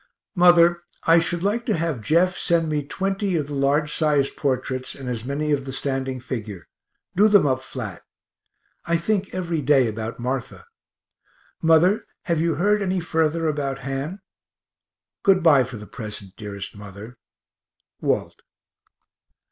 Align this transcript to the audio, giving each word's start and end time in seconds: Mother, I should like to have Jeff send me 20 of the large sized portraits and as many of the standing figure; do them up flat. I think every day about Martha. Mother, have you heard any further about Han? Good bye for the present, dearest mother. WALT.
Mother, 0.33 0.81
I 1.03 1.19
should 1.19 1.43
like 1.43 1.63
to 1.67 1.77
have 1.77 2.01
Jeff 2.01 2.35
send 2.35 2.69
me 2.69 2.83
20 2.83 3.35
of 3.35 3.45
the 3.49 3.53
large 3.53 3.93
sized 3.93 4.35
portraits 4.35 4.95
and 4.95 5.07
as 5.07 5.23
many 5.25 5.51
of 5.51 5.65
the 5.65 5.71
standing 5.71 6.19
figure; 6.19 6.67
do 7.15 7.27
them 7.27 7.45
up 7.45 7.61
flat. 7.61 8.01
I 8.83 8.97
think 8.97 9.31
every 9.31 9.61
day 9.61 9.85
about 9.85 10.19
Martha. 10.19 10.65
Mother, 11.61 12.07
have 12.23 12.39
you 12.41 12.55
heard 12.55 12.81
any 12.81 12.99
further 12.99 13.47
about 13.47 13.77
Han? 13.85 14.21
Good 15.21 15.43
bye 15.43 15.63
for 15.63 15.77
the 15.77 15.85
present, 15.85 16.35
dearest 16.35 16.75
mother. 16.75 17.19
WALT. 17.99 18.41